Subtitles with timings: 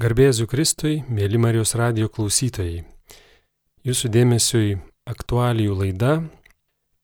[0.00, 2.88] Garbėsiu Kristui, mėly Marijos radio klausytojai.
[3.84, 6.24] Jūsų dėmesiui aktualijų laida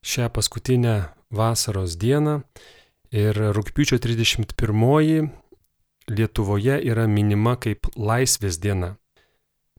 [0.01, 2.41] šią paskutinę vasaros dieną
[3.13, 5.29] ir rūpiučio 31
[6.09, 8.97] Lietuvoje yra minima kaip Laisvės diena.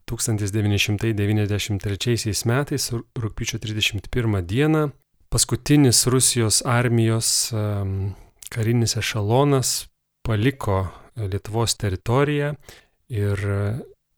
[0.05, 4.93] 1993 metais rūpiučio 31 dieną
[5.33, 7.49] paskutinis Rusijos armijos
[8.53, 9.89] karinis ešalonas
[10.21, 12.53] paliko Lietuvos teritoriją
[13.09, 13.39] ir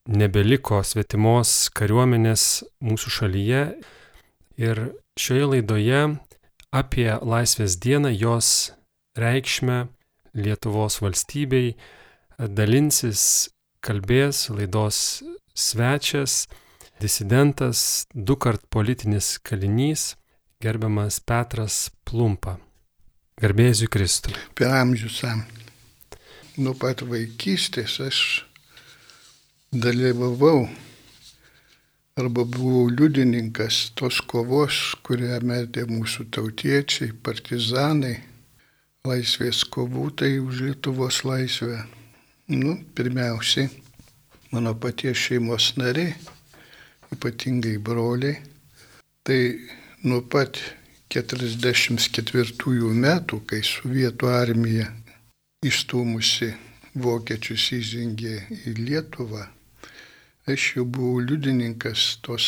[0.10, 3.64] nebeliko svetimos kariuomenės mūsų šalyje.
[4.60, 4.82] Ir
[5.20, 6.02] šioje laidoje
[6.76, 8.74] apie Laisvės dieną, jos
[9.20, 9.88] reikšmę
[10.38, 11.74] Lietuvos valstybei
[12.38, 13.50] dalinsis,
[13.82, 15.22] kalbės laidos
[15.58, 16.48] svečias,
[17.02, 20.16] disidentas, du kart politinis kalinys,
[20.62, 22.60] gerbiamas Petras Plumpa.
[23.40, 24.36] Garbėsiu Kristui.
[24.56, 25.24] Per amžius.
[26.60, 28.20] Nuo pat vaikystės aš
[29.72, 30.68] dalyvavau
[32.18, 38.16] arba buvau liudininkas tos kovos, kurią metė mūsų tautiečiai, partizanai,
[39.06, 41.84] laisvės kovų, tai už Lietuvos laisvę.
[42.50, 43.70] Nu, pirmiausiai,
[44.52, 46.16] mano paties šeimos nariai,
[47.14, 48.42] ypatingai broliai,
[49.22, 49.70] tai
[50.02, 50.58] nuo pat
[51.14, 54.90] 44 metų, kai sovietų armija
[55.62, 56.52] įstūmusi
[56.98, 59.46] vokiečius įžengė į Lietuvą,
[60.50, 62.46] Aš jau buvau liudininkas tos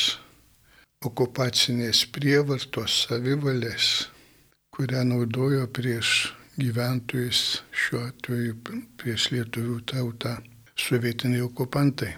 [1.06, 3.90] okupacinės prievartos savivalės,
[4.74, 8.58] kurią naudojo prieš gyventojus, šiuo atveju
[8.98, 10.34] prieš lietuvių tautą,
[10.74, 12.16] sovietiniai okupantai.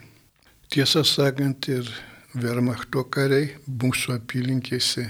[0.71, 1.91] Tiesą sakant, ir
[2.31, 5.09] Wehrmachto kariai mūsų apylinkėse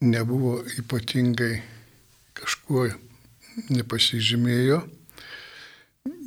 [0.00, 1.56] nebuvo ypatingai
[2.38, 2.86] kažkuo
[3.74, 4.84] nepasižymėjo.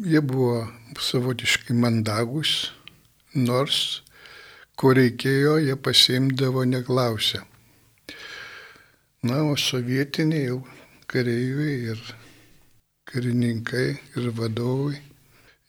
[0.04, 0.66] Jie buvo
[1.00, 2.74] savotiškai mandagus,
[3.36, 4.02] nors
[4.76, 7.42] ko reikėjo, jie pasiimdavo neklausę.
[9.26, 10.60] Na, o sovietiniai jau
[11.10, 12.02] kareiviai ir
[13.10, 13.88] karininkai
[14.18, 15.00] ir vadovai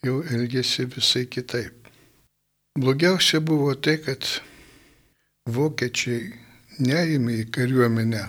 [0.04, 1.74] jau elgėsi visai kitaip.
[2.76, 4.26] Blogiausia buvo tai, kad
[5.48, 6.32] vokiečiai
[6.82, 8.24] neėmė į kariuomenę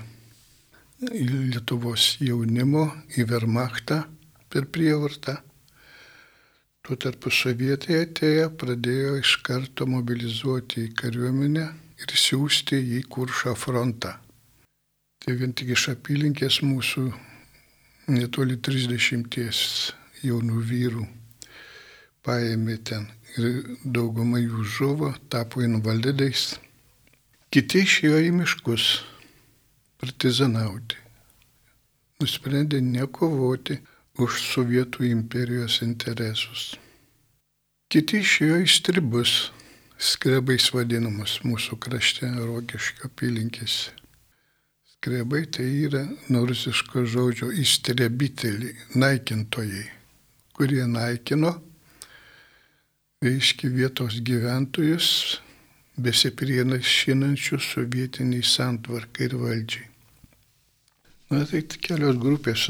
[0.98, 2.88] Lietuvos jaunimo,
[3.20, 4.00] į Vermachtą
[4.50, 5.36] per prievartą,
[6.88, 11.66] Tuo tarpu sovietai atėję pradėjo iš karto mobilizuoti į kariuomenę
[12.00, 14.14] ir siūsti į Kuršą frontą.
[15.20, 17.04] Tai vien tik iš apylinkės mūsų
[18.16, 19.36] netoli 30
[20.24, 21.04] jaunų vyrų
[22.24, 26.54] paėmė ten ir dauguma jų žuvo, tapo invalidais.
[27.52, 28.88] Kiti išėjo į miškus
[30.00, 31.04] partizanauti.
[32.24, 33.82] Nusprendė nekovoti
[34.18, 36.74] už Sovietų imperijos interesus.
[37.88, 39.34] Kiti išėjo į stribus,
[39.98, 43.94] skrebais vadinamus mūsų krašte Rogiškio apylinkėse.
[44.98, 49.86] Skrebai tai yra nuo rusiško žodžio įstrebiteliai, naikintojai,
[50.58, 51.54] kurie naikino,
[53.24, 55.12] reiškia vietos gyventojus,
[55.98, 59.87] besiprienašinančius sovietiniai santvarkai ir valdžiai.
[61.28, 62.70] Na tai kelios grupės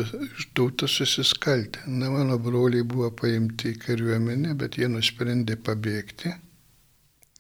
[0.58, 1.84] tauta susiskaldė.
[1.86, 6.32] Na mano broliai buvo paimti į kariuomenę, bet jie nusprendė pabėgti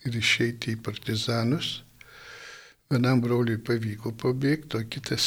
[0.05, 1.71] ir išeiti į partizanus.
[2.93, 5.25] Vienam broliui pavyko pabėgti, o kitas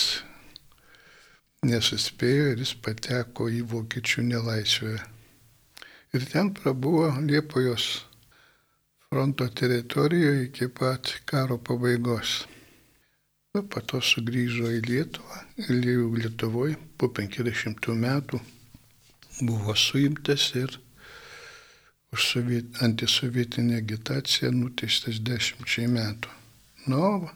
[1.66, 4.94] nesuspėjo ir jis pateko į vokiečių nelaisvę.
[6.14, 7.90] Ir ten prabuvo Liepojos
[9.10, 12.44] fronto teritorijoje iki pat karo pabaigos.
[13.50, 18.38] Po to sugrįžo į Lietuvą ir jau Lietuvoje po 50 metų
[19.42, 20.76] buvo suimtas ir
[22.14, 26.30] už soviet, antisovietinę agitaciją nuteistas dešimčiai metų.
[26.94, 27.30] Nu,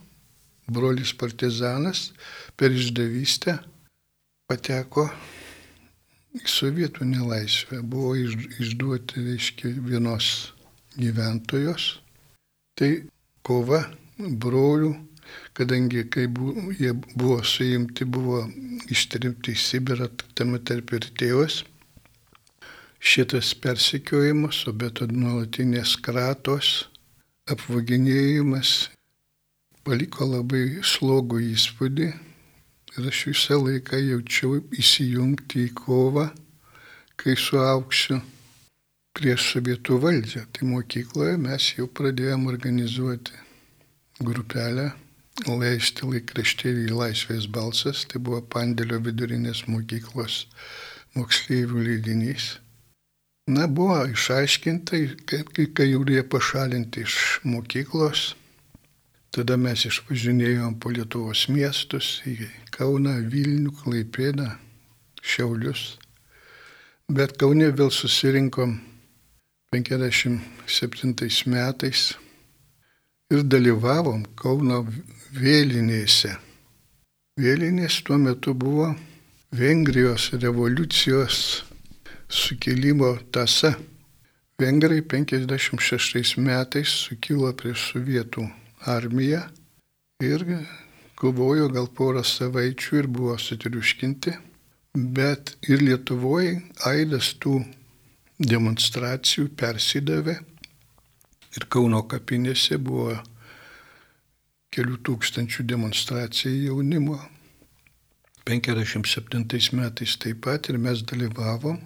[0.70, 2.12] brolis partizanas
[2.54, 3.56] per išdavystę
[4.46, 5.08] pateko
[6.38, 7.80] į sovietų nelaisvę.
[7.82, 10.30] Buvo išduoti, reiškia, vienos
[10.94, 11.88] gyventojos.
[12.78, 12.92] Tai
[13.42, 13.82] kova
[14.18, 14.92] brolių
[15.54, 18.42] kadangi kai bu, jie buvo suimti, buvo
[18.90, 21.62] ištrimti į Sibirą, tame tarp ir tėvas.
[23.04, 26.88] Šitas persikiojimas, o be to nuolatinės kratos,
[27.52, 28.88] apvaginėjimas
[29.84, 32.08] paliko labai slogų įspūdį
[32.94, 36.30] ir aš visą laiką jaučiau įsijungti į kovą,
[37.20, 38.22] kai suauksiu
[39.14, 40.46] prieš sovietų valdžią.
[40.50, 43.36] Tai mokykloje mes jau pradėjome organizuoti
[44.24, 44.90] grupelę
[45.58, 50.44] leisti laikraštėlį Laisvės balsas, tai buvo Pandėlio vidurinės mokyklos
[51.18, 52.58] moksleivių leidinys.
[53.50, 54.96] Na, buvo išaiškinta,
[55.26, 55.42] kai,
[56.14, 58.34] jie pašalinti iš mokyklos.
[59.34, 64.52] Tada mes išvažinėjom po Lietuvos miestus į Kauną, Vilnių, Klaipėdą,
[65.20, 65.98] Šiaulius.
[67.10, 68.78] Bet Kaunė vėl susirinkom
[69.74, 72.14] 57 metais
[73.34, 74.84] ir dalyvavom Kauno
[75.34, 76.36] vėlinėse.
[77.40, 78.92] Vėlinės tuo metu buvo
[79.54, 81.64] Vengrijos revoliucijos
[82.30, 83.74] sukilimo tasa.
[84.58, 88.46] Vengrai 56 metais sukilo prieš sovietų
[88.86, 89.42] armiją
[90.22, 90.46] ir
[91.18, 94.36] kovojo gal porą savaičių ir buvo sutriuškinti,
[94.94, 97.58] bet ir Lietuvoje aidas tų
[98.38, 100.38] demonstracijų persidavė
[101.54, 103.18] ir Kauno kapinėse buvo
[104.74, 107.18] kelių tūkstančių demonstracijų jaunimo.
[108.44, 111.78] 57 metais taip pat ir mes dalyvavom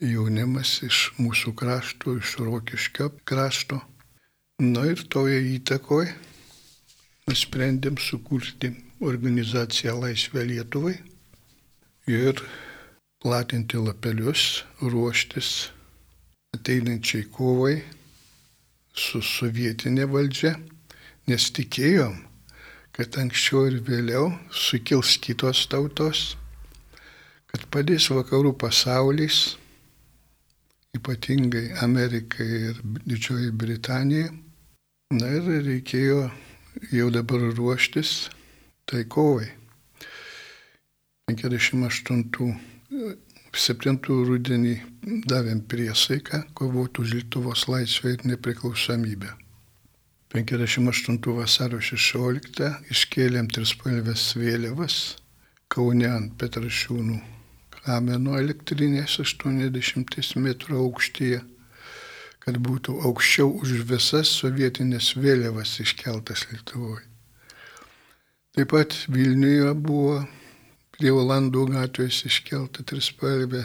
[0.00, 3.80] jaunimas iš mūsų krašto, iš Rokiškio krašto.
[4.62, 6.14] Na ir toje įtakoje
[7.28, 8.70] nusprendėm sukurti
[9.04, 10.94] organizaciją Laisvė Lietuvai
[12.08, 12.40] ir
[13.20, 15.50] platinti lapelius, ruoštis
[16.56, 17.80] ateinančiai kovai
[18.96, 20.54] su sovietinė valdžia,
[21.28, 22.16] nes tikėjom,
[22.96, 26.36] kad anksčiau ir vėliau sukils kitos tautos,
[27.52, 29.56] kad padės vakarų pasaulis,
[30.96, 34.32] ypatingai Amerikai ir Didžioji Britanija.
[35.12, 36.30] Na ir reikėjo
[36.90, 38.30] jau dabar ruoštis
[38.88, 39.52] tai kovai.
[41.28, 42.24] 58
[43.56, 44.74] 7 rudenį
[45.30, 49.45] davėm priesaiką kovoti už Lietuvos laisvę ir nepriklausomybę.
[50.36, 54.96] 58 vasario 16 iškėlėm trispalvės vėliavas
[55.72, 57.16] Kaune ant Petrašiūnų
[57.86, 61.38] kameno elektrinės 80 m aukštyje,
[62.44, 67.06] kad būtų aukščiau už visas sovietinės vėliavas iškeltas Lietuvoje.
[68.52, 70.18] Taip pat Vilniuje buvo
[70.98, 73.64] prie Olandų gatvės iškelta trispalvė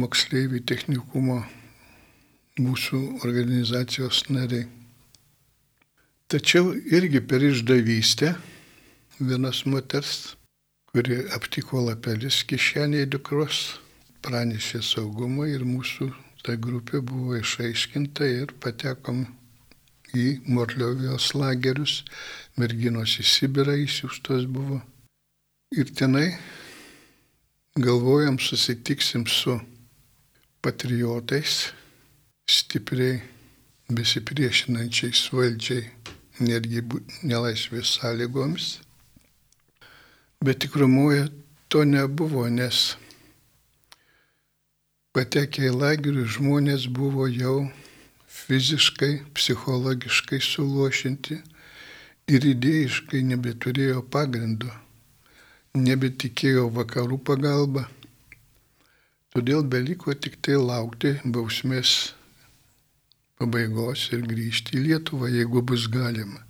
[0.00, 1.40] moksleivių technikumo
[2.60, 4.79] mūsų organizacijos nariai.
[6.30, 8.28] Tačiau irgi per išdavystę
[9.18, 10.36] vienas moters,
[10.92, 13.62] kuri aptiko lapelis kišenėje dukros,
[14.22, 16.06] pranešė saugumą ir mūsų
[16.46, 19.24] ta grupė buvo išaiškinta ir patekom
[20.14, 22.04] į Morliovijos lagerius,
[22.54, 24.78] merginos į Sibirą įsiūstos buvo.
[25.74, 26.28] Ir tenai
[27.74, 29.58] galvojam susitiksim su
[30.62, 31.72] patriotais,
[32.46, 33.18] stipriai
[33.90, 35.88] besipriešinančiais valdžiai,
[36.40, 36.82] netgi
[37.22, 38.80] nelaisvės sąlygomis.
[40.44, 41.28] Bet tikrumoje
[41.68, 42.96] to nebuvo, nes
[45.16, 47.56] patekę į lagerių žmonės buvo jau
[48.40, 51.40] fiziškai, psichologiškai suluošinti
[52.30, 54.70] ir idėjiškai nebeturėjo pagrindo
[55.74, 57.84] nebetikėjo vakarų pagalba,
[59.30, 62.14] todėl beliko tik tai laukti bausmės
[63.40, 66.42] pabaigos ir grįžti į Lietuvą, jeigu bus galima.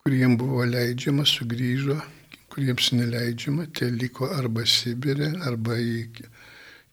[0.00, 1.98] Kuriems buvo leidžiama, sugrįžo,
[2.50, 6.06] kuriems neleidžiama, tie liko arba Sibirė, arba į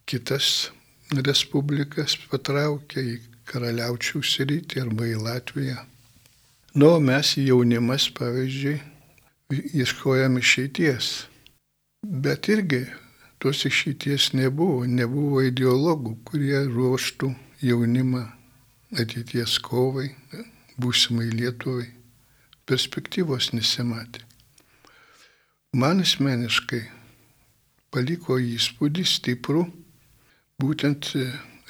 [0.09, 0.69] kitas
[1.15, 3.15] respublikas patraukė, į
[3.47, 5.79] karaliaučių sritį arba į Latviją.
[6.75, 8.77] Nu, mes jaunimas, pavyzdžiui,
[9.79, 11.13] ieškojom išeities.
[12.03, 12.83] Bet irgi
[13.39, 17.31] tos išeities nebuvo, nebuvo ideologų, kurie ruoštų
[17.63, 18.27] jaunimą
[18.95, 20.09] ateities kovai,
[20.79, 21.89] būsimai Lietuvai.
[22.67, 24.23] Perspektyvos nesimatė.
[25.75, 26.81] Man asmeniškai
[27.91, 29.61] paliko įspūdį stiprų
[30.59, 31.13] būtent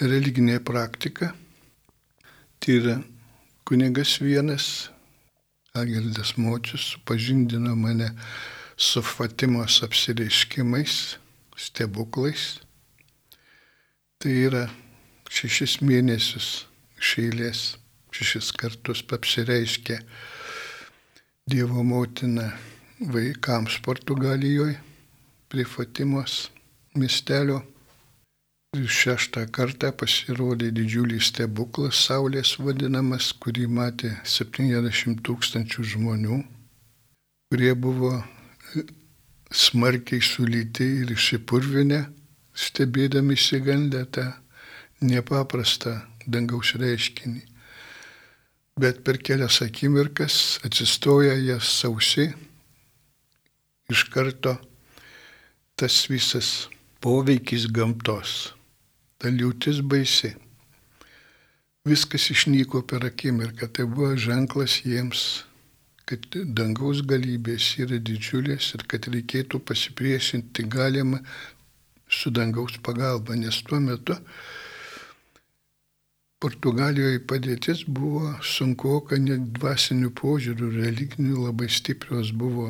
[0.02, 1.36] religinė praktika.
[2.58, 2.96] Tai yra
[3.70, 4.90] kunigas vienas
[5.78, 8.10] Algirdas Močius supažindino mane
[8.78, 11.18] su Fatimos apsireiškimais,
[11.58, 12.48] stebuklais.
[14.18, 14.64] Tai yra
[15.30, 16.66] šešis mėnesius
[16.98, 17.62] iš eilės,
[18.16, 20.02] šešis kartus apsireiškė
[21.48, 22.50] Dievo motina
[23.00, 24.76] vaikams Portugalijoje
[25.48, 26.50] prie Fatimos
[27.00, 27.62] miestelio.
[28.76, 36.42] Ir šeštą kartą pasirodė didžiulis stebuklas Saulės vadinamas, kurį matė 70 tūkstančių žmonių,
[37.48, 38.12] kurie buvo
[39.52, 42.02] smarkiai sulyti ir išsipurvinę,
[42.52, 44.28] stebėdami įsigandę tą
[45.00, 45.96] nepaprastą
[46.28, 47.42] dangaus reiškinį.
[48.78, 52.28] Bet per kelias akimirkas atsistoja jas sausi,
[53.90, 54.58] iš karto
[55.80, 56.68] tas visas
[57.02, 58.52] poveikis gamtos
[59.18, 60.34] ta liūtis baisi.
[61.88, 65.24] Viskas išnyko per akimirką, tai buvo ženklas jiems,
[66.08, 66.26] kad
[66.58, 71.22] dangaus galybės yra didžiulės ir kad reikėtų pasipriešinti galima
[72.08, 74.16] su dangaus pagalba, nes tuo metu
[76.38, 82.70] Portugalijoje padėtis buvo sunku, kad net dvasinių požiūrių, religinių labai stiprios buvo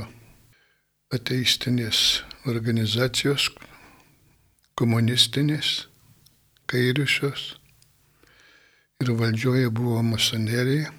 [1.12, 3.50] ateistinės organizacijos,
[4.80, 5.88] komunistinės,
[6.72, 7.50] kairiusios
[9.04, 10.94] ir valdžioje buvo masonerija.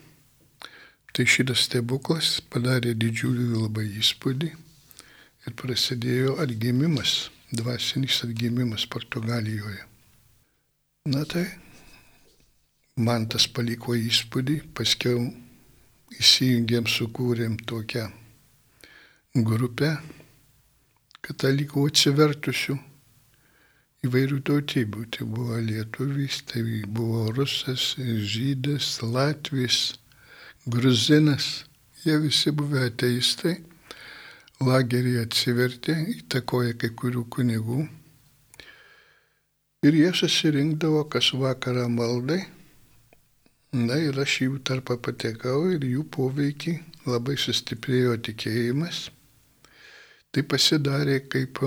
[1.17, 9.81] Tai šitas stebuklas padarė didžiulį labai įspūdį ir prasidėjo atgimimas dvasinis atgimimas Portugalijoje.
[11.09, 11.47] Na tai,
[12.99, 15.23] man tas paliko įspūdį, paskiau
[16.19, 18.09] įsijungėm, sukūrėm tokią
[19.47, 19.93] grupę
[21.23, 22.77] katalikų atsivertusių
[24.09, 25.07] įvairių tautybių.
[25.15, 29.99] Tai buvo lietuvis, tai buvo rusas, žydas, latvis,
[30.67, 31.65] gruzinas.
[32.05, 33.57] Jie visi buvę ateistai
[34.65, 37.87] lagerį atsivertė, įtakoja kai kurių kunigų.
[39.87, 42.41] Ir jie susirinkdavo kas vakarą maldai.
[43.77, 46.73] Na ir aš jų tarpą patekau ir jų poveikį
[47.05, 49.11] labai sustiprėjo tikėjimas.
[50.33, 51.61] Tai pasidarė kaip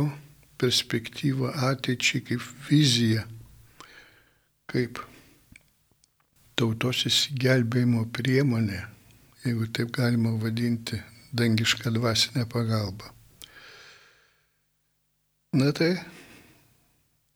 [0.62, 3.28] perspektyva ateičiai, kaip vizija,
[4.70, 5.02] kaip
[6.58, 8.82] tautos įsigelbėjimo priemonė,
[9.46, 10.98] jeigu taip galima vadinti,
[11.34, 13.14] dangišką dvasinę pagalbą.
[15.58, 15.96] Na tai,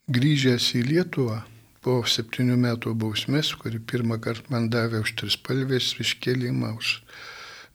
[0.10, 1.42] grįžęs į Lietuvą
[1.86, 6.96] po septynių metų bausmės, kuri pirmą kartą man davė už trispalvės iškelimą, už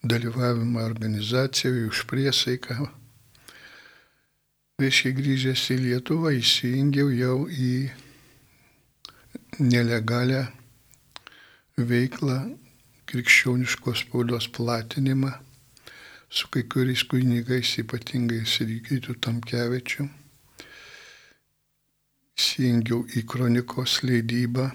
[0.02, 2.88] dalyvavimą organizacijoje, už priesaiką,
[4.82, 7.74] reiškia grįžęs į Lietuvą, įsijungiau jau į
[9.60, 10.46] nelegalią
[11.78, 12.40] veiklą
[13.10, 15.36] krikščioniškos spaudos platinimą
[16.30, 20.10] su kai kuriais kunigais, ypatingai Sirikytų Tamkevičiu.
[22.40, 24.70] Įsijungiau į kronikos leidybą,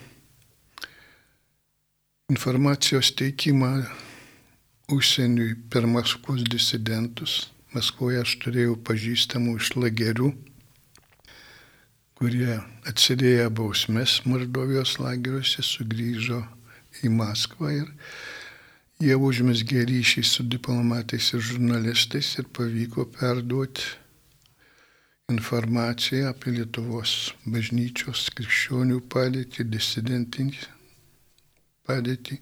[2.30, 3.70] informacijos teikimą
[4.94, 7.48] užsieniui per Maskvos disidentus.
[7.74, 10.30] Maskvoje aš turėjau pažįstamų iš lagerių,
[12.22, 16.44] kurie atsidėję bausmes Mordovijos lageriuose sugrįžo
[17.02, 17.90] į Maskvą ir
[19.04, 23.90] Jie užmesgė ryšį su diplomatais ir žurnalistais ir pavyko perduoti
[25.30, 27.12] informaciją apie Lietuvos
[27.50, 30.60] bažnyčios krikščionių padėtį, disidentinį
[31.90, 32.38] padėtį,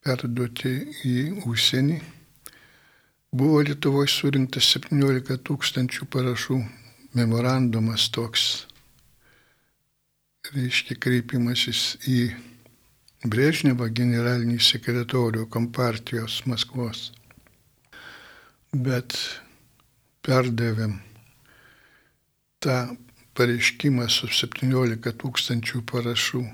[0.00, 0.72] perduoti
[1.04, 1.98] į užsienį.
[3.36, 6.56] Buvo Lietuvoje surinktas 17 tūkstančių parašų
[7.20, 8.46] memorandumas toks,
[10.54, 12.22] reiškia kreipimasis į
[13.20, 17.10] Brežnevą generalinį sekretorių kompartijos Maskvos.
[18.72, 19.12] Bet
[20.24, 20.96] perdavėm
[22.60, 22.76] tą
[23.38, 26.44] pareiškimą su 17 tūkstančių parašų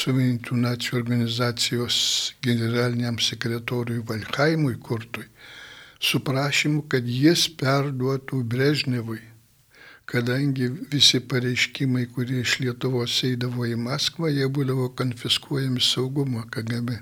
[0.00, 1.96] suvienitų nacijų organizacijos
[2.42, 5.26] generaliniam sekretoriui Valkaimui Kurtui
[6.00, 9.20] su prašymu, kad jis perduotų Brežnevui
[10.10, 16.96] kadangi visi pareiškimai, kurie iš Lietuvos eidavo į Maskvą, jie būdavo konfiskuojami saugumo KGB.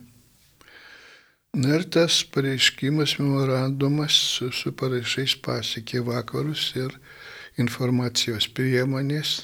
[1.57, 6.93] Na ir tas pareiškimas, memorandumas su, su parašais pasiekė vakarus ir
[7.59, 9.43] informacijos priemonės.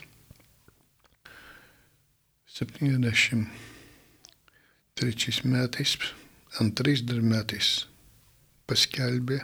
[2.55, 3.51] 73
[5.51, 5.99] metais,
[6.63, 7.87] antrais dar metais
[8.71, 9.41] paskelbė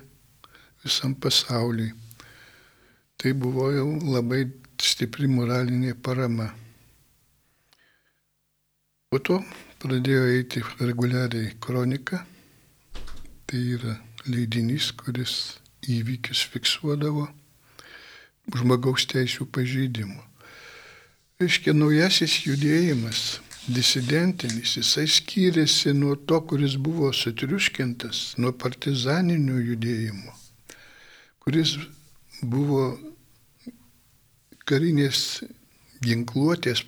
[0.85, 1.91] visam pasauliui.
[3.19, 4.47] Tai buvo jau labai
[4.81, 6.55] stipri moralinė parama.
[9.11, 9.43] Po to
[9.83, 12.23] pradėjo eiti reguliariai kronika,
[13.51, 13.99] tai yra
[14.31, 15.59] leidinys, kuris
[15.91, 17.27] įvykius fiksuodavo
[18.57, 20.21] žmogaus teisų pažeidimų.
[21.41, 23.41] Reiškia, naujasis judėjimas,
[23.71, 30.35] disidentinis, jisai skyrėsi nuo to, kuris buvo sutriuškintas, nuo partizaninio judėjimo,
[31.45, 31.77] kuris
[32.43, 32.91] buvo
[34.69, 35.43] karinės
[36.05, 36.85] ginkluotės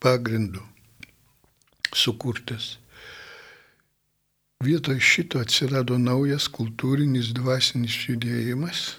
[0.00, 0.62] pagrindu
[1.94, 2.76] sukurtas.
[4.64, 8.96] Vietoj šito atsirado naujas kultūrinis dvasinis judėjimas,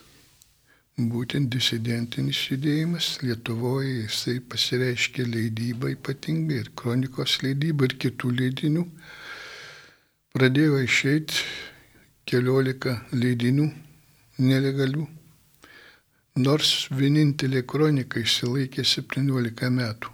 [1.08, 8.84] būtent disidentinis judėjimas Lietuvoje, jisai pasireiškė leidybą ypatingai ir kronikos leidybą ir kitų leidinių.
[10.36, 11.46] Pradėjo išeiti
[12.28, 13.70] keliolika leidinių
[14.44, 15.08] nelegalių,
[16.44, 20.14] nors vienintelė kronika išsilaikė 17 metų.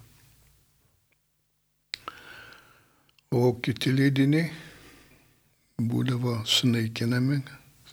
[3.36, 4.52] O kiti leidiniai
[5.82, 7.42] būdavo sunaikinami,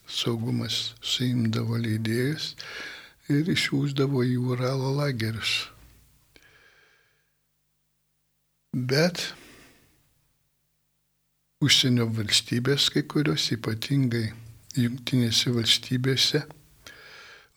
[0.08, 2.54] saugumas suimdavo leidėjus
[3.32, 5.52] ir išsiųsdavo į Uralo lagerius.
[8.72, 9.26] Bet
[11.62, 14.26] užsienio valstybės, kai kurios ypatingai
[14.80, 16.42] jungtinėse valstybėse,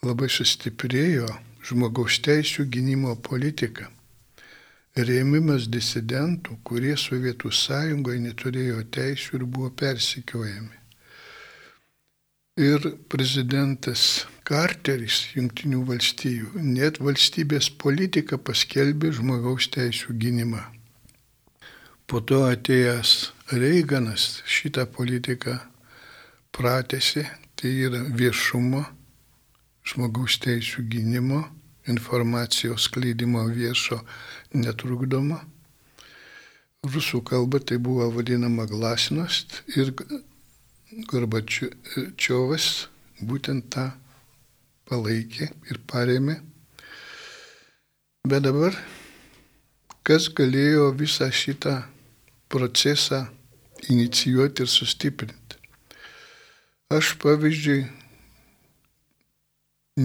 [0.05, 1.29] labai sustiprėjo
[1.65, 3.89] žmogaus teisų gynimo politika
[4.95, 10.84] rėmimas disidentų, kurie Sovietų sąjungoje neturėjo teisų ir buvo persikiojami.
[12.55, 20.61] Ir prezidentas Karteris Junktinių valstijų net valstybės politiką paskelbė žmogaus teisų gynimą.
[22.07, 25.57] Po to atėjęs Reiganas šitą politiką
[26.55, 27.25] pratėsi,
[27.59, 28.85] tai yra viešumo,
[29.83, 31.41] žmogaus teisų gynimo
[31.91, 33.99] informacijos skleidimo viešo
[34.55, 35.41] netrukdoma.
[36.87, 39.91] Rusų kalba tai buvo vadinama glasinost ir
[40.93, 42.65] Gorbačiovas
[43.25, 43.87] būtent tą
[44.85, 46.35] palaikė ir paremė.
[48.25, 48.77] Bet dabar,
[50.05, 51.75] kas galėjo visą šitą
[52.53, 53.23] procesą
[53.89, 55.57] inicijuoti ir sustiprinti?
[56.93, 57.81] Aš pavyzdžiui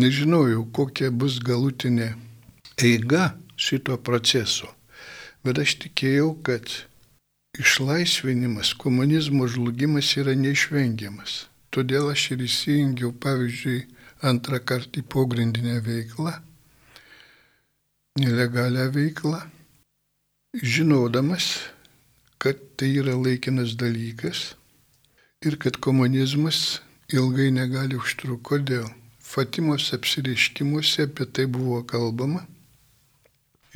[0.01, 2.15] nežinojau, kokia bus galutinė
[2.81, 4.73] eiga šito proceso,
[5.45, 6.73] bet aš tikėjau, kad
[7.61, 11.45] išlaisvinimas, komunizmo žlugimas yra neišvengiamas.
[11.71, 13.85] Todėl aš ir įsijungiau, pavyzdžiui,
[14.27, 16.33] antrą kartą į pogrindinę veiklą,
[18.21, 19.43] nelegalią veiklą,
[20.57, 21.53] žinodamas,
[22.43, 24.55] kad tai yra laikinas dalykas
[25.45, 26.81] ir kad komunizmas
[27.13, 28.49] ilgai negali užtrukti.
[28.51, 28.89] Kodėl?
[29.31, 32.43] Fatimos apsireiškimuose apie tai buvo kalbama.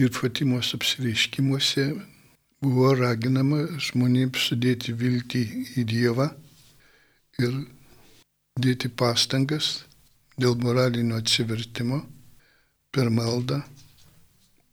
[0.02, 1.84] Ir Fatimos apsireiškimuose
[2.64, 5.42] buvo raginama žmonėms sudėti viltį
[5.80, 6.30] į Dievą
[7.44, 7.58] ir
[8.64, 9.84] dėti pastangas
[10.40, 12.00] dėl moralinio atsivertimo
[12.94, 13.60] per maldą,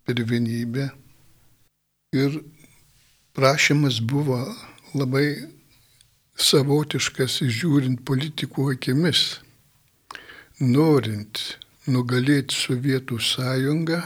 [0.06, 0.88] per vienybę.
[2.16, 2.42] Ir
[3.36, 4.40] prašymas buvo
[4.96, 5.28] labai
[6.40, 9.26] savotiškas žiūrint politikų akimis
[10.62, 11.40] norint
[11.90, 14.02] nugalėti Sovietų sąjungą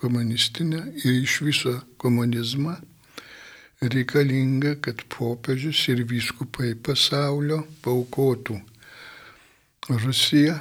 [0.00, 2.78] komunistinę ir iš viso komunizmą,
[3.80, 8.58] reikalinga, kad popiežius ir vyskupai pasaulio paukotų
[9.88, 10.58] Rusiją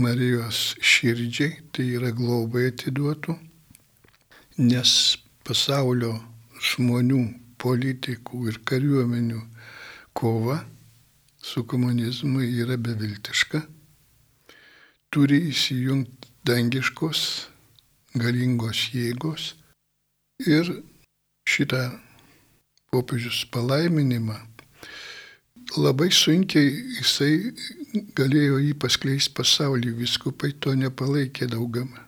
[0.00, 3.36] Marijos širdžiai, tai yra globai atiduotų,
[4.64, 4.92] nes
[5.46, 6.16] pasaulio
[6.58, 7.20] žmonių,
[7.58, 9.42] politikų ir kariuomenių
[10.16, 10.60] kova
[11.42, 13.62] su komunizmu yra beviltiška
[15.14, 17.22] turi įsijungti dangiškos
[18.18, 19.52] galingos jėgos
[20.46, 20.70] ir
[21.48, 21.82] šitą
[22.92, 24.38] popiežius palaiminimą
[25.76, 27.52] labai sunkiai jisai
[28.16, 32.06] galėjo jį paskleisti pasaulį, viskupai to nepalaikė daugama.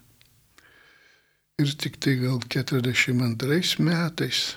[1.60, 4.56] Ir tik tai gal 42 metais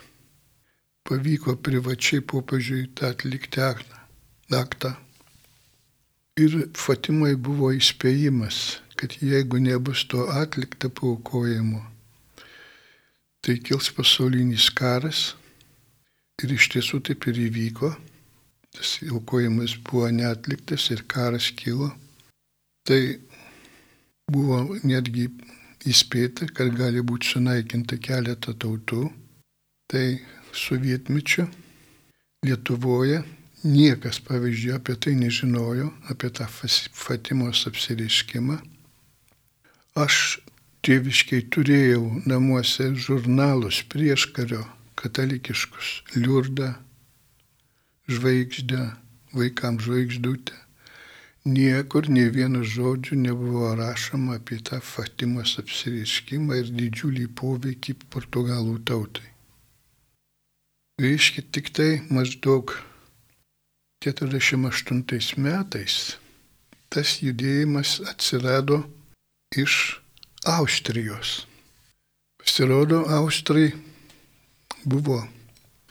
[1.03, 3.59] pavyko privačiai popiežiui tą atlikti
[4.55, 4.93] aktą.
[6.39, 11.83] Ir Fatimai buvo įspėjimas, kad jeigu nebus to atlikta paukojimo,
[13.43, 15.33] tai kils pasaulinis karas.
[16.41, 17.91] Ir iš tiesų taip ir įvyko.
[18.73, 21.91] Tas aukojimas buvo neatliktas ir karas kilo.
[22.87, 23.01] Tai
[24.33, 25.27] buvo netgi
[25.85, 29.05] įspėta, kad gali būti sunaikinta keletą tautų.
[29.93, 30.05] Tai
[30.57, 31.45] sovietmečiu
[32.43, 33.21] Lietuvoje
[33.63, 38.57] Niekas, pavyzdžiui, apie tai nežinojo, apie tą Fatimos apsireiškimą.
[39.95, 40.17] Aš
[40.83, 44.65] tėviškiai turėjau namuose žurnalus prieškario
[44.99, 46.73] katalikiškus, liurdą,
[48.09, 48.83] žvaigždę,
[49.33, 50.55] vaikams žvaigždutę.
[51.43, 59.27] Niekur nei vieno žodžio nebuvo rašoma apie tą Fatimos apsireiškimą ir didžiulį poveikį portugalų tautai.
[61.03, 62.71] Reiškia tik tai maždaug
[64.05, 66.15] 48 metais
[66.93, 68.83] tas judėjimas atsirado
[69.57, 69.99] iš
[70.45, 71.47] Austrijos.
[72.37, 73.71] Pasirodo, Austrai
[74.85, 75.19] buvo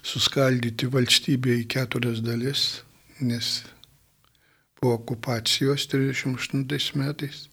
[0.03, 2.83] suskaldyti valstybė į keturias dalis,
[3.21, 3.63] nes
[4.81, 7.47] po okupacijos 38 metais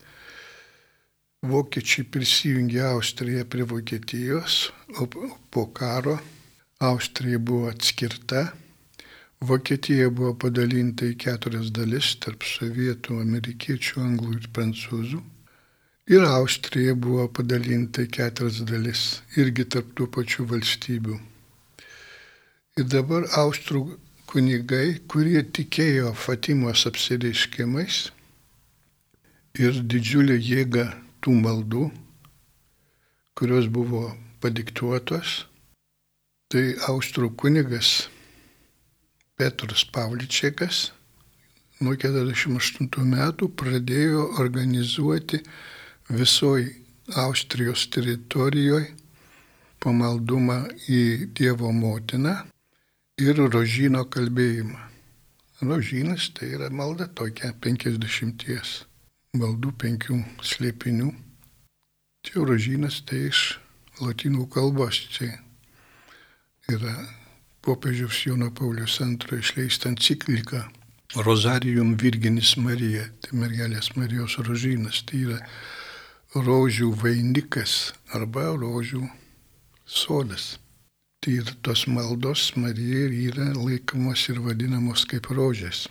[1.46, 6.18] vokiečiai prisijungė Austriją prie Vokietijos, o po karo
[6.80, 8.50] Austrija buvo atskirta
[9.40, 15.20] Vokietija buvo padalinta į keturias dalis tarp sovietų, amerikiečių, anglų ir prancūzų.
[16.10, 19.02] Ir Austrija buvo padalinta į keturias dalis
[19.38, 21.18] irgi tarp tų pačių valstybių.
[22.82, 23.84] Ir dabar austrų
[24.32, 28.02] kunigai, kurie tikėjo Fatimos apsireiškimais
[29.62, 30.90] ir didžiulė jėga
[31.22, 31.86] tų maldų,
[33.38, 34.08] kurios buvo
[34.42, 35.44] padiktuotos,
[36.50, 38.08] tai austrų kunigas
[39.38, 40.88] Petrus Pavličekas
[41.86, 45.46] nuo 48 metų pradėjo organizuoti
[46.10, 46.76] visoji
[47.16, 48.94] Austrijos teritorijoje
[49.80, 52.36] pamaldumą į Dievo motiną
[53.22, 54.80] ir rožino kalbėjimą.
[55.62, 58.46] Rožinas tai yra malda tokia 50
[59.40, 61.10] maldų penkių slėpinių.
[62.26, 63.60] Čia rožinas tai iš
[64.00, 65.00] latinų kalbos.
[65.16, 65.32] Čia
[66.72, 66.96] yra
[67.66, 70.66] popiežiaus Jono Paulius II išleista enciklika
[71.16, 75.02] Rozarium Virginis Marija, tai mergelės Marijos rožinas.
[75.04, 75.40] Tai yra
[76.36, 79.02] rožių vainikas arba rožių
[79.86, 80.60] sodas.
[81.20, 85.88] Tai ir tos maldos Marija yra laikomos ir vadinamos kaip rožės.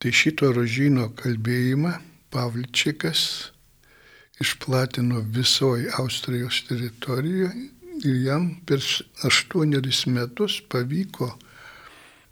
[0.00, 1.92] Tai šito rožino kalbėjimą
[2.34, 3.52] Pavličikas
[4.40, 7.52] išplatino visoji Austrijos teritorijoje
[8.02, 8.82] ir jam per
[9.22, 11.30] aštuonerius metus pavyko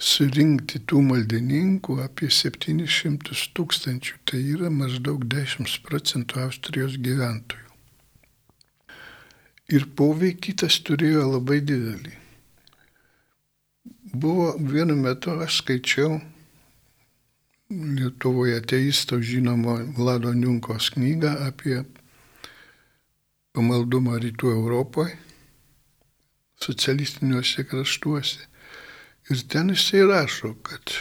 [0.03, 7.69] surinkti tų maldininkų apie 700 tūkstančių, tai yra maždaug 10 procentų Austrijos gyventojų.
[9.73, 12.19] Ir poveikį tas turėjo labai didelį.
[14.13, 16.19] Buvo vienu metu, aš skaičiau
[17.73, 21.79] Lietuvoje ateisto žinomo Vlado Niunkos knygą apie
[23.57, 25.15] pamaldumą rytų Europoje,
[26.61, 28.52] socialistiniuose kraštuose.
[29.33, 30.93] Ir ten jisai rašo, kad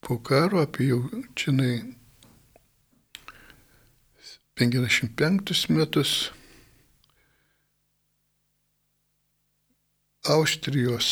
[0.00, 1.00] po karo apie jau
[1.36, 1.82] činai
[4.56, 6.30] 55 metus
[10.24, 11.10] Austrijos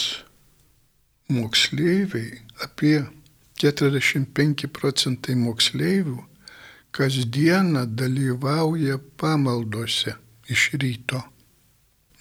[1.29, 3.05] moksleiviai, apie
[3.61, 6.19] 45 procentai moksleivių
[6.97, 10.17] kasdieną dalyvauja pamaldose
[10.49, 11.21] iš ryto.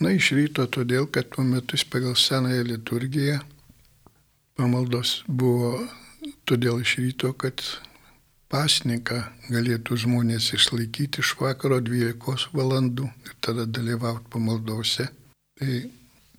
[0.03, 3.43] Na, iš ryto todėl, kad tuo metu pagal senąją liturgiją
[4.55, 5.81] Pamaldos buvo
[6.47, 7.59] todėl iš ryto, kad
[8.47, 9.17] pasniką
[9.51, 15.09] galėtų žmonės išlaikyti iš vakaro 12 valandų ir tada dalyvauti pamaldose.
[15.59, 15.75] Tai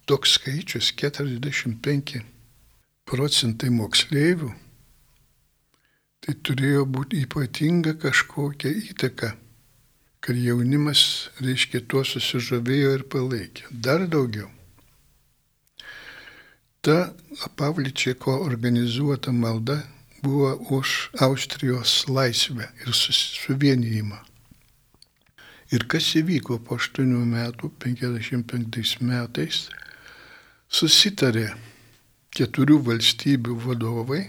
[0.09, 2.25] toks skaičius 45
[3.05, 4.49] procentai moksleivių,
[6.25, 9.35] tai turėjo būti ypatinga kažkokia įtaka,
[10.25, 13.69] kad jaunimas, reiškia, tuo susižavėjo ir palaikė.
[13.71, 14.49] Dar daugiau
[16.87, 17.11] ta
[17.57, 19.83] Pavličieko organizuota malda
[20.23, 24.19] buvo už Austrijos laisvę ir suvienijimą.
[25.75, 29.67] Ir kas įvyko po 8 metų, 55 metais,
[30.71, 31.49] susitarė
[32.31, 34.23] keturių valstybių vadovai,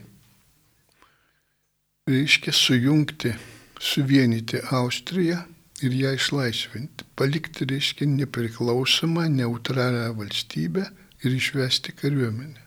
[2.10, 3.38] reiškia sujungti,
[3.78, 5.44] suvienyti Austriją
[5.86, 10.90] ir ją išlaisvinti, palikti, reiškia, nepriklausomą, neutralią valstybę
[11.24, 12.62] ir išvesti kariuomenę.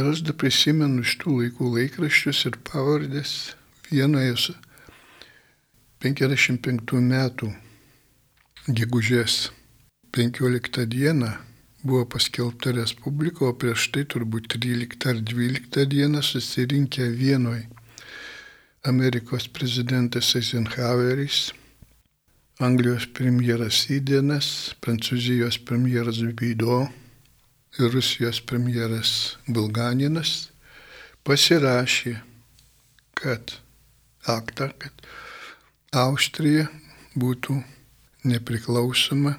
[0.00, 3.32] Ir aš dar prisimenu iš tų laikų laikraščius ir pavardės
[3.90, 4.54] vienoje
[6.02, 7.52] 55 metų
[8.68, 9.50] gegužės
[10.16, 11.32] 15 dieną
[11.82, 17.64] buvo paskelbta Respublika, o prieš tai turbūt 13 ar 12 dieną susirinkę vienoj
[18.86, 21.52] Amerikos prezidentas Eisenhoweris,
[22.62, 24.46] Anglijos premjeras Įdienas,
[24.78, 26.84] Prancūzijos premjeras Bido
[27.74, 30.52] ir Rusijos premjeras Bulganinas
[31.26, 32.12] pasirašė,
[33.18, 33.56] kad
[34.30, 35.02] aktą, kad
[36.04, 36.68] Austrija
[37.18, 37.56] būtų
[38.30, 39.34] nepriklausoma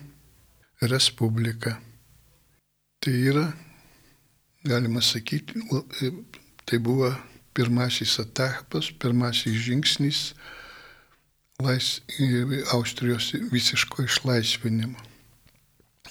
[0.83, 1.77] respublika.
[2.99, 3.45] Tai yra,
[4.67, 5.63] galima sakyti,
[6.67, 7.13] tai buvo
[7.55, 10.25] pirmasis etapas, pirmasis žingsnis
[11.61, 12.01] lais,
[12.73, 14.99] Austrijos visiško išlaisvinimo.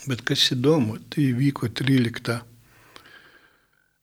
[0.07, 2.41] Bet kas įdomu, tai įvyko 13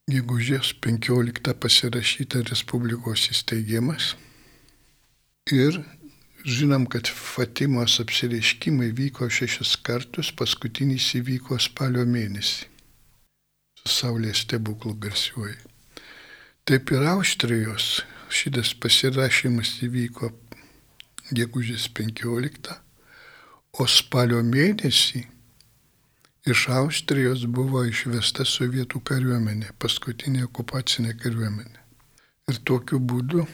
[0.10, 4.14] gegužės 15 pasirašyta Respublikos įsteigimas.
[5.54, 5.80] Ir
[6.46, 12.70] žinom, kad Fatimos apsireiškimai vyko šešis kartus, paskutinis įvyko spalio mėnesį.
[13.80, 15.60] Su Saulės stebuklų garsiuoju.
[16.70, 20.30] Taip ir Austrijos šitas pasirašymas įvyko
[21.36, 22.74] gegužės 15,
[23.80, 25.26] o spalio mėnesį
[26.50, 31.80] iš Austrijos buvo išvesta sovietų kariuomenė, paskutinė okupacinė kariuomenė.
[32.50, 33.46] Ir tokiu būdu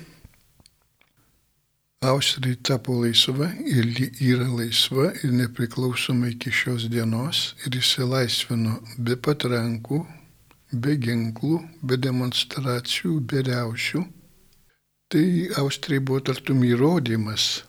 [2.06, 3.88] Austrija tapo laisva ir
[4.22, 10.04] yra laisva ir nepriklausoma iki šios dienos ir išsilaisvino be patrankų,
[10.72, 14.04] be ginklų, be demonstracijų, be riaušių.
[15.14, 15.26] Tai
[15.62, 17.64] Austrijai buvo tartum įrodymas,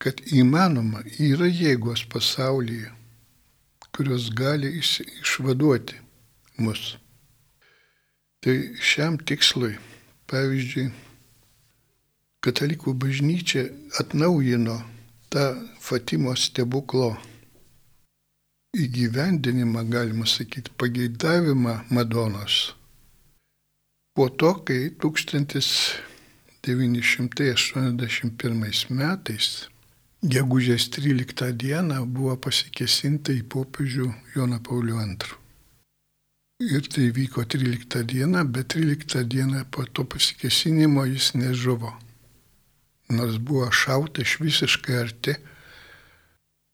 [0.00, 2.90] kad įmanoma yra jėgos pasaulyje,
[3.96, 5.96] kurios gali išvaduoti
[6.60, 6.96] mus.
[8.44, 9.74] Tai šiam tikslui,
[10.28, 10.86] pavyzdžiui,
[12.44, 13.66] katalikų bažnyčia
[14.00, 14.78] atnaujino
[15.32, 15.46] tą
[15.80, 17.14] Fatimo stebuklo
[18.76, 22.74] įgyvendinimą, galima sakyti, pageidavimą Madonos.
[24.14, 24.90] Po to, kai
[26.66, 29.68] 1981 metais,
[30.22, 35.16] gegužės 13 dieną, buvo pasikesinta į popiežių Joną Paulių II.
[36.60, 41.96] Ir tai vyko 13 dieną, bet 13 dieną po to pasikesinimo jis nežuvo
[43.10, 45.34] nors buvo šauta iš visiškai arti,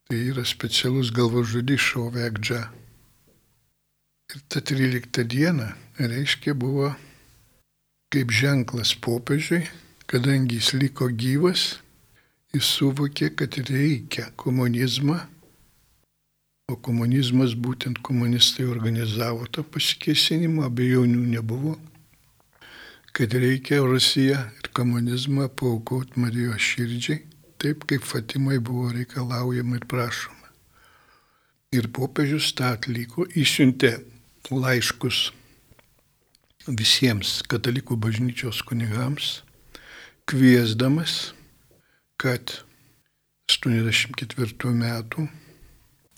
[0.06, 2.60] tai yra specialus galvažudys šovegdžia.
[4.34, 6.92] Ir ta 13 diena, reiškia, buvo
[8.14, 9.64] kaip ženklas popiežiui,
[10.10, 11.80] kadangi jis liko gyvas,
[12.54, 15.18] jis suvokė, kad reikia komunizmą,
[16.70, 21.76] o komunizmas būtent komunistai organizavo tą pasikesinimą, abejonių nebuvo
[23.16, 27.22] kad reikia Rusiją ir komunizmą paukoti Marijos širdžiai,
[27.56, 30.50] taip kaip Fatimai buvo reikalaujama ir prašoma.
[31.72, 33.94] Ir popiežius tą atliko, išsiuntė
[34.52, 35.30] laiškus
[36.66, 39.40] visiems katalikų bažnyčios kunigams,
[40.26, 41.32] kviesdamas,
[42.18, 42.58] kad
[43.50, 45.28] 84 metų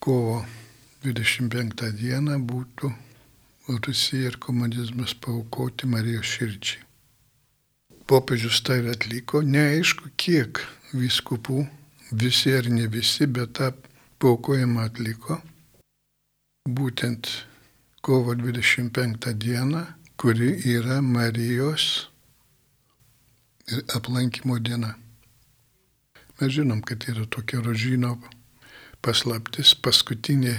[0.01, 0.43] kovo
[1.05, 2.93] 25 dieną būtų
[3.69, 6.89] Rusija ir komunizmas paukoti Marijos širdžiai
[8.09, 10.63] popiežius tai atliko, neaišku kiek
[10.97, 11.67] viskupų,
[12.17, 13.69] visi ar ne visi, bet tą
[14.23, 15.37] paukojimą atliko.
[16.79, 17.29] Būtent
[18.05, 19.85] kovo 25 dieną,
[20.19, 22.09] kuri yra Marijos
[23.95, 24.95] aplankimo diena.
[26.41, 28.17] Mes žinom, kad yra tokia rožino
[29.03, 30.55] paslaptis, paskutinė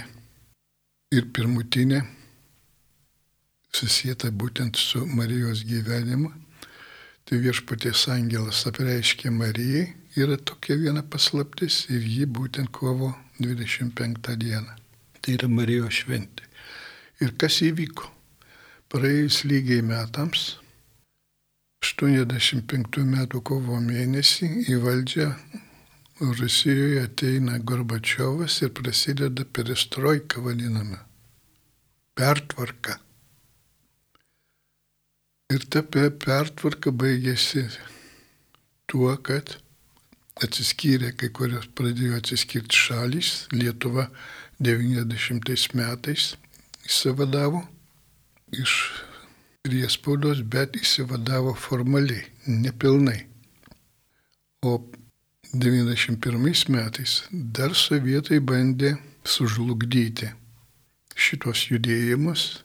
[1.12, 2.04] ir pirmutinė,
[3.76, 6.32] susijęta būtent su Marijos gyvenimu
[7.30, 9.84] tai viešpaties angelas apreiškė Marijai,
[10.18, 14.74] yra tokia viena paslaptis ir ji būtent kovo 25 dieną.
[15.22, 16.48] Tai yra Marijos šventė.
[17.22, 18.10] Ir kas įvyko?
[18.90, 20.56] Praėjus lygiai metams,
[21.86, 25.28] 85 metų kovo mėnesį į valdžią
[26.40, 31.04] Rusijoje ateina Gorbačiovas ir prasideda perestroika vadinama.
[32.18, 32.98] Pertvarka.
[35.54, 37.70] Ir ta pertvarka baigėsi
[38.90, 39.60] tuo, kad
[40.42, 43.36] atsiskyrė kai kurios pradėjo atsiskirti šalys.
[43.54, 44.10] Lietuva
[44.58, 46.32] 90 metais
[46.90, 47.68] įsivadavo
[48.56, 48.74] iš
[49.66, 53.20] priespaudos, bet įsivadavo formaliai, nepilnai.
[54.66, 54.80] O
[55.54, 60.30] 91 metais dar sovietai bandė sužlugdyti
[61.16, 62.64] šitos judėjimus.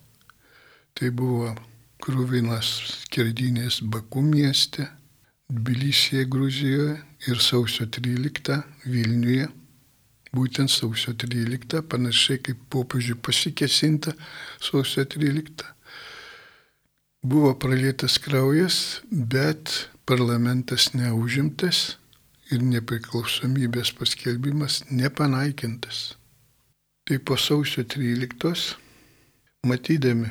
[0.94, 1.54] Tai buvo
[2.04, 2.68] krūvinas
[3.04, 4.86] skerdynės Baku mieste,
[5.54, 6.94] Tbilisėje Gruzijoje
[7.28, 9.48] ir sausio 13 Vilniuje.
[10.34, 14.14] Būtent sausio 13, panašiai kaip popiežių pasikesinta
[14.58, 15.73] sausio 13.
[17.24, 19.70] Buvo pralėtas kraujas, bet
[20.04, 21.96] parlamentas neužimtas
[22.52, 26.18] ir nepriklausomybės paskelbimas nepanaikintas.
[27.08, 28.74] Tai po sausio 13,
[29.64, 30.28] matydami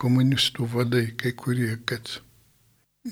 [0.00, 2.08] komunistų vadai, kai kurie, kad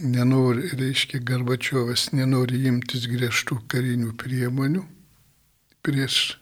[0.00, 4.86] nenori, reiškia, Garbačiovas nenori imtis griežtų karinių priemonių
[5.84, 6.38] prieš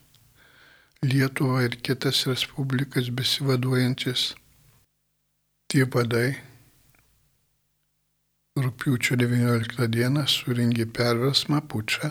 [1.03, 4.37] Lietuvą ir kitas respublikas besivaduojančias.
[5.67, 6.52] Tie vadai
[8.53, 12.11] rūpiučio 19 dieną suringė perversmą pučą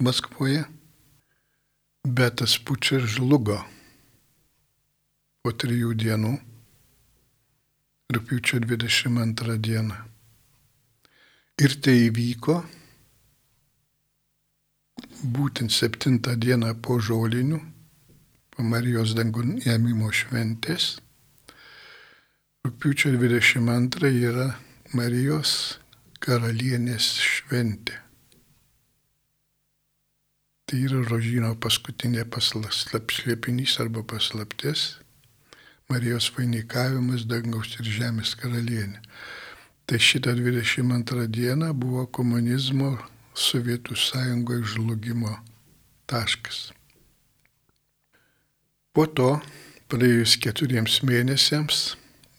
[0.00, 0.62] Maskvoje,
[2.04, 3.58] bet tas pučas žlugo
[5.44, 6.30] po trijų dienų
[8.16, 9.98] rūpiučio 22 dieną.
[11.60, 12.54] Ir tai įvyko
[15.36, 17.58] būtent 7 dieną po žolinių,
[18.56, 20.94] po Marijos dangun ėmimo šventės.
[22.64, 24.48] Rūpiučio 22 yra
[24.96, 25.76] Marijos
[26.24, 27.98] karalienės šventė.
[30.64, 34.86] Tai yra rožino paskutinė paslaptis arba paslaptis
[35.92, 39.02] Marijos vainikavimas dangaus ir žemės karalienė.
[39.84, 42.96] Tai šitą 22 dieną buvo komunizmo
[43.36, 45.36] Sovietų sąjungoje žlugimo
[46.08, 46.72] taškas.
[48.96, 49.36] Po to,
[49.92, 51.98] praėjus keturiems mėnesiams,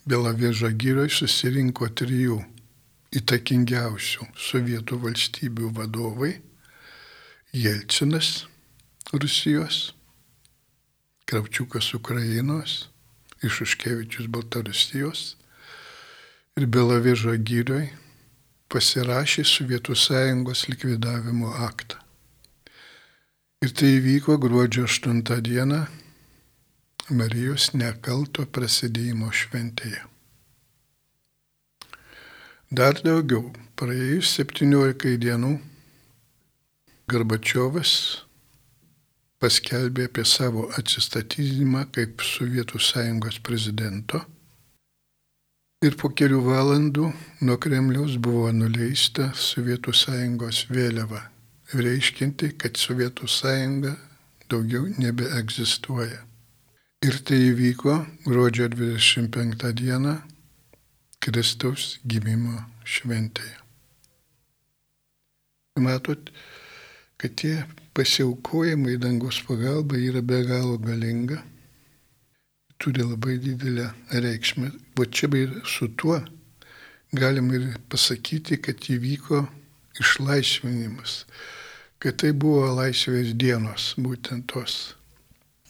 [0.10, 2.40] Belavėžo gyrioj susirinko trijų
[3.20, 6.32] įtakingiausių sovietų valstybių vadovai-
[7.64, 8.30] Jelcinas
[9.14, 9.94] Rusijos,
[11.30, 12.90] Kravčiukas Ukrainos,
[13.46, 15.36] Išuškevičius Baltarusijos
[16.58, 17.92] ir Belavėžo gyrioj
[18.74, 22.02] pasirašė Sovietų sąjungos likvidavimo aktą.
[23.62, 25.86] Ir tai įvyko gruodžio 8 dieną
[27.10, 30.04] Marijos nekalto prasidėjimo šventėje.
[32.70, 35.56] Dar daugiau, praėjus 17 dienų,
[37.10, 37.92] Garbačiovas
[39.42, 44.22] paskelbė apie savo atsistatydinimą kaip Sovietų sąjungos prezidento
[45.82, 47.10] ir po kelių valandų
[47.48, 51.24] nuo Kremliaus buvo nuleista Sovietų sąjungos vėliava,
[51.74, 53.96] reiškinti, kad Sovietų sąjunga
[54.52, 56.29] daugiau nebeegzistuoja.
[57.00, 57.94] Ir tai įvyko
[58.26, 60.18] gruodžio 25 dieną
[61.24, 63.56] Kristaus gimimo šventėje.
[65.80, 66.28] Matot,
[67.16, 67.54] kad tie
[67.96, 71.40] pasiaukojimai dangos pagalba yra be galo galinga,
[72.84, 74.76] turi labai didelę reikšmę.
[75.00, 76.20] O čia ir su tuo
[77.16, 79.46] galima ir pasakyti, kad įvyko
[80.04, 81.24] išlaisvinimas,
[81.96, 84.99] kad tai buvo laisvės dienos, būtent tos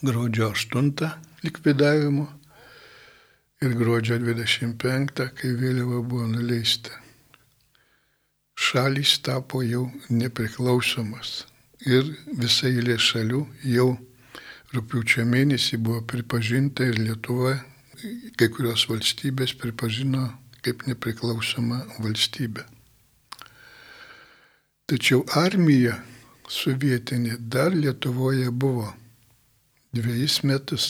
[0.01, 1.09] gruodžio 8
[1.43, 2.27] likvidavimo
[3.61, 6.93] ir gruodžio 25, kai vėliava buvo nuleista.
[8.59, 11.41] Šalys tapo jau nepriklausomas
[11.83, 12.07] ir
[12.39, 13.41] visai eilė šalių
[13.73, 13.89] jau
[14.75, 17.57] rūpiučio mėnesį buvo pripažinta ir Lietuva,
[18.39, 20.29] kai kurios valstybės pripažino
[20.63, 22.63] kaip nepriklausoma valstybė.
[24.87, 25.99] Tačiau armija
[26.49, 28.93] sovietinė dar Lietuvoje buvo
[29.95, 30.87] dviejus metus.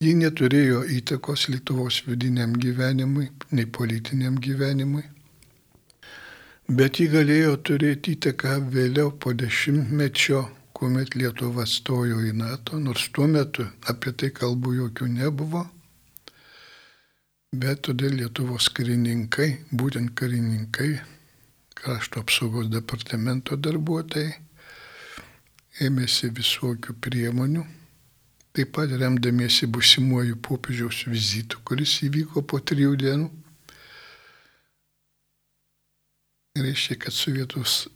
[0.00, 5.02] Ji neturėjo įtakos Lietuvos vidiniam gyvenimui, nei politiniam gyvenimui,
[6.68, 13.28] bet ji galėjo turėti įtaką vėliau po dešimtmečio, kuomet Lietuva stojo į NATO, nors tuo
[13.28, 15.66] metu apie tai kalbų jokių nebuvo,
[17.52, 20.94] bet todėl Lietuvos karininkai, būtent karininkai,
[21.76, 24.32] krašto apsaugos departamento darbuotojai,
[25.80, 27.62] ėmėsi visokių priemonių,
[28.56, 33.30] taip pat remdamiesi busimuoju popiežiaus vizitu, kuris įvyko po trijų dienų.
[36.60, 37.86] Reiškia, kad sovietus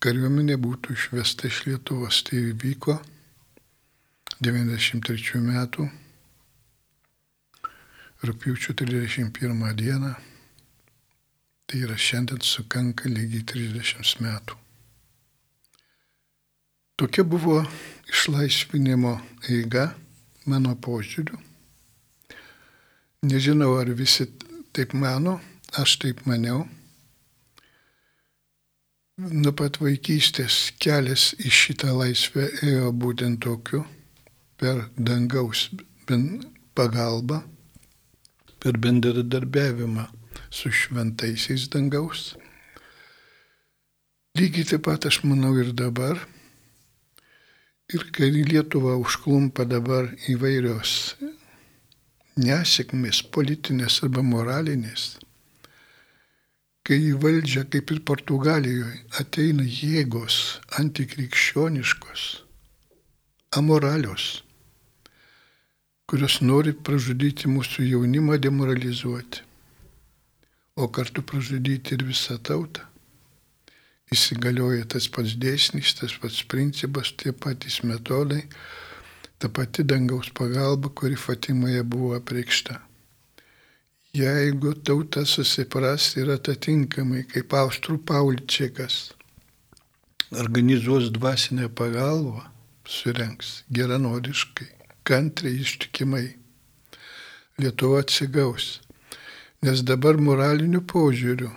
[0.00, 2.22] kariuomenė būtų išvesta iš Lietuvos.
[2.24, 2.96] Tai įvyko
[4.40, 5.88] 93 metų
[8.26, 10.14] rūpiučio 31 dieną.
[11.66, 14.65] Tai yra šiandien sukanka lygiai 30 metų.
[16.96, 17.58] Tokia buvo
[18.08, 19.10] išlaisvinimo
[19.52, 19.90] eiga
[20.48, 21.36] mano požiūriu.
[23.28, 24.24] Nežinau, ar visi
[24.72, 25.34] taip mano,
[25.76, 26.62] aš taip maniau.
[29.20, 33.82] Nuo pat vaikystės kelias į šitą laisvę ėjo būtent tokiu,
[34.56, 35.66] per dangaus
[36.72, 37.42] pagalbą,
[38.56, 40.06] per bendradarbiavimą
[40.48, 42.24] su šventaisiais dangaus.
[44.40, 46.24] Lygiai taip pat aš manau ir dabar
[47.94, 51.14] Ir kai Lietuva užklumpa dabar įvairios
[52.42, 55.04] nesėkmės politinės arba moralinės,
[56.82, 60.40] kai į valdžią, kaip ir Portugalijoje, ateina jėgos
[60.82, 62.26] antikrikščioniškos,
[63.62, 64.26] amoralios,
[66.10, 69.46] kurios nori pražudyti mūsų jaunimą, demoralizuoti,
[70.74, 72.90] o kartu pražudyti ir visą tautą
[74.14, 78.44] įsigalioja tas pats dėsnis, tas pats principas, tie patys metodai,
[79.38, 82.80] ta pati dangaus pagalba, kuri Fatimoje buvo apreikšta.
[84.16, 89.10] Jeigu tauta susipras ir atitinkamai, kaip Austrų Pauličikas,
[90.32, 92.46] organizuos dvasinę pagalbą,
[92.88, 94.70] surenks geranoriškai,
[95.04, 96.26] kantriai, ištikimai,
[97.56, 98.82] Lietuva atsigaus.
[99.64, 101.48] Nes dabar moraliniu požiūriu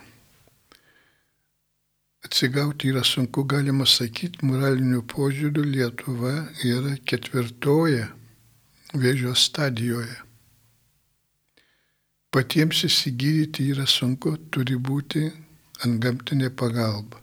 [2.25, 6.33] Atsigauti yra sunku, galima sakyti, moraliniu požiūriu Lietuva
[6.67, 8.09] yra ketvirtoje
[8.93, 10.17] vėžio stadijoje.
[12.35, 15.29] Patiems įsigydyti yra sunku, turi būti
[15.85, 17.21] ant gamtinė pagalba.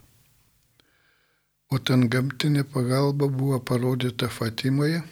[1.68, 5.02] O ten gamtinė pagalba buvo parodyta Fatimoje,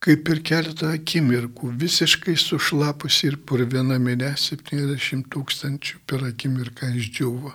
[0.00, 7.52] kaip per keletą akimirkų visiškai sušlapusi ir purvina minė 70 tūkstančių per akimirką išdžiuvo.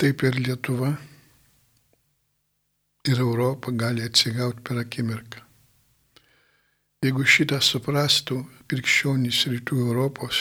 [0.00, 0.94] Taip ir Lietuva
[3.04, 5.42] ir Europa gali atsigauti per akimirką.
[7.04, 8.38] Jeigu šitą suprastų
[8.68, 10.40] krikščionys rytų Europos,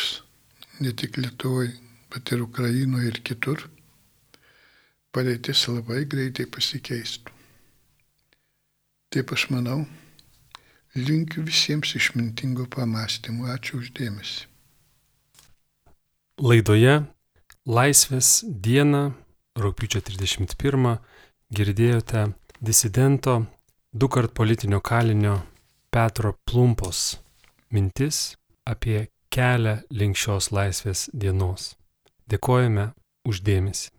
[0.80, 1.74] ne tik Lietuvoje,
[2.12, 3.68] bet ir Ukrainoje ir kitur,
[5.12, 7.36] padėtis labai greitai pasikeistų.
[9.12, 9.82] Taip aš manau,
[10.96, 13.48] linkiu visiems išmintingo pamastymų.
[13.56, 14.46] Ačiū uždėmesi.
[16.40, 17.02] Laidoje
[17.68, 19.10] Laisvės diena,
[19.58, 20.98] rūpiučio 31,
[21.54, 22.26] girdėjote
[22.62, 23.46] disidento,
[23.92, 25.40] du kart politinio kalinio
[25.90, 27.18] Petro Plumpos
[27.74, 28.36] mintis
[28.66, 31.74] apie kelią link šios laisvės dienos.
[32.30, 32.92] Dėkojame
[33.26, 33.90] uždėmesi.